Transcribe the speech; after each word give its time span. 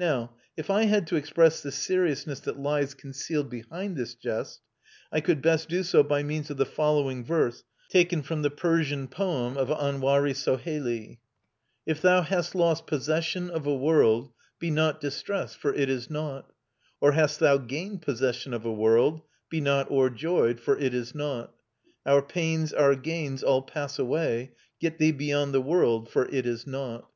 Now, 0.00 0.34
if 0.56 0.68
I 0.68 0.86
had 0.86 1.06
to 1.06 1.14
express 1.14 1.62
the 1.62 1.70
seriousness 1.70 2.40
that 2.40 2.58
lies 2.58 2.92
concealed 2.92 3.48
behind 3.48 3.96
this 3.96 4.16
jest, 4.16 4.62
I 5.12 5.20
could 5.20 5.40
best 5.40 5.68
do 5.68 5.84
so 5.84 6.02
by 6.02 6.24
means 6.24 6.50
of 6.50 6.56
the 6.56 6.66
following 6.66 7.24
verse 7.24 7.62
taken 7.88 8.22
from 8.22 8.42
the 8.42 8.50
Persian 8.50 9.06
poem 9.06 9.56
of 9.56 9.68
Anwari 9.68 10.32
Soheili:— 10.34 11.20
"If 11.86 12.02
thou 12.02 12.22
hast 12.22 12.56
lost 12.56 12.88
possession 12.88 13.48
of 13.48 13.64
a 13.64 13.72
world, 13.76 14.32
Be 14.58 14.72
not 14.72 15.00
distressed, 15.00 15.56
for 15.58 15.72
it 15.72 15.88
is 15.88 16.10
nought; 16.10 16.52
Or 17.00 17.12
hast 17.12 17.38
thou 17.38 17.56
gained 17.58 18.02
possession 18.02 18.52
of 18.52 18.64
a 18.64 18.72
world, 18.72 19.22
Be 19.50 19.60
not 19.60 19.88
o'erjoyed, 19.88 20.58
for 20.58 20.76
it 20.76 20.92
is 20.92 21.14
nought. 21.14 21.54
Our 22.04 22.22
pains, 22.22 22.72
our 22.72 22.96
gains, 22.96 23.44
all 23.44 23.62
pass 23.62 24.00
away; 24.00 24.50
Get 24.80 24.98
thee 24.98 25.12
beyond 25.12 25.54
the 25.54 25.62
world, 25.62 26.10
for 26.10 26.24
it 26.28 26.44
is 26.44 26.66
nought." 26.66 27.08